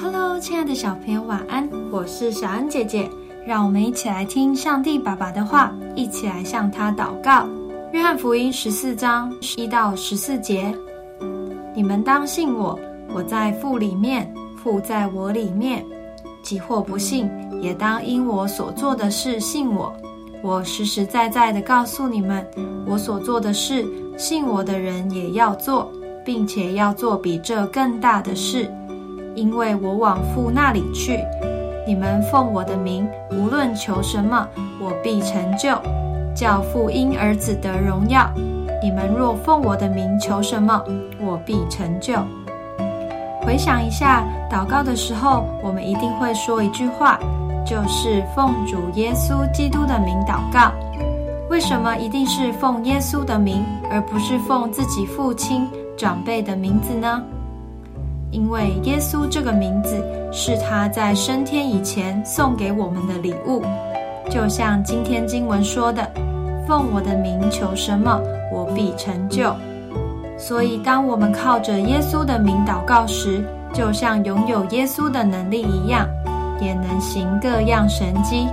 [0.00, 1.68] Hello，亲爱的小朋友，晚安！
[1.92, 3.06] 我是小恩姐姐，
[3.46, 7.46] 让我们一起来听上帝爸爸的话，一起来向他祷告。
[7.92, 10.74] 约翰福音十四章一到十四节：
[11.74, 12.78] 你们当信我，
[13.14, 15.84] 我在父里面，父在我里面。
[16.42, 19.92] 即或不信，也当因我所做的事信我。
[20.42, 22.46] 我实实在在的告诉你们，
[22.86, 25.92] 我所做的事，信我的人也要做，
[26.24, 28.66] 并且要做比这更大的事。
[29.34, 31.18] 因为我往父那里去，
[31.86, 34.46] 你们奉我的名，无论求什么，
[34.80, 35.76] 我必成就，
[36.34, 38.30] 叫父因儿子得荣耀。
[38.82, 40.82] 你们若奉我的名求什么，
[41.18, 42.14] 我必成就。
[43.42, 47.18] 回想一下，祷告的时候，我们一定会说一句话，
[47.66, 50.72] 就是奉主耶稣基督的名祷告。
[51.50, 57.22] 为什么一定是奉耶稣的名，而不是奉自己父亲长辈的名字呢？
[58.34, 63.62] 因为耶稣这个名字是他在升天以前送给我们的礼物，
[64.28, 66.10] 就像今天经文说的
[66.66, 68.20] ：“奉我的名求什么，
[68.52, 69.54] 我必成就。”
[70.36, 76.08] 所以，当我们靠着耶稣的名祷告时，就像拥有耶稣的能力一样，
[76.60, 78.48] 也能行各样神迹。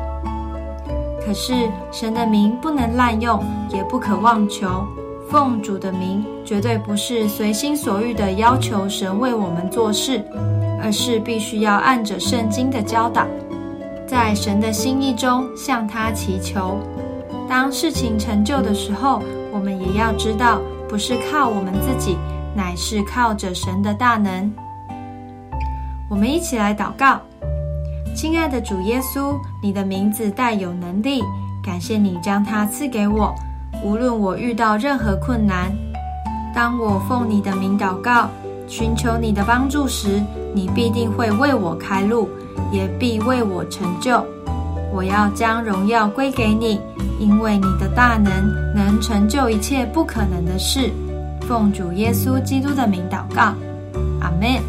[1.25, 4.85] 可是，神的名不能滥用，也不可妄求。
[5.31, 10.21] 奉主的名，绝对不是随心所欲的要求神为我们做事，
[10.83, 13.25] 而是必须要按着圣经的教导，
[14.05, 16.77] 在神的心意中向他祈求。
[17.47, 20.59] 当事情成就的时候，我们也要知道，
[20.89, 22.17] 不是靠我们自己，
[22.53, 24.51] 乃是靠着神的大能。
[26.09, 27.21] 我们一起来祷告：
[28.13, 31.23] 亲爱的主耶稣，你的名字带有能力，
[31.63, 33.33] 感谢你将它赐给我。
[33.83, 35.71] 无论我遇到任何困难，
[36.53, 38.29] 当我奉你的名祷告，
[38.67, 40.21] 寻求你的帮助时，
[40.53, 42.29] 你必定会为我开路，
[42.71, 44.23] 也必为我成就。
[44.93, 46.79] 我要将荣耀归给你，
[47.19, 48.31] 因为你的大能
[48.75, 50.91] 能成就一切不可能的事。
[51.41, 53.53] 奉主耶稣基督的名祷告，
[54.21, 54.61] 阿门。